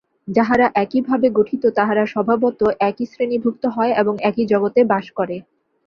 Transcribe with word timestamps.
যাহারা 0.27 0.67
একইভাবে 0.75 1.27
গঠিত, 1.29 1.63
তাহারা 1.77 2.03
স্বভাবত 2.05 2.59
একই 2.89 3.05
শ্রেণীভুক্ত 3.05 3.63
হয় 3.67 3.91
এবং 3.93 4.13
একই 4.21 4.43
জগতে 4.45 4.81
বাস 4.83 5.05
করে। 5.11 5.35